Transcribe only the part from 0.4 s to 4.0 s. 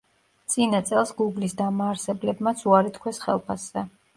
წინა წელს „გუგლის“ დამაარსებლებმაც უარი თქვეს ხელფასზე.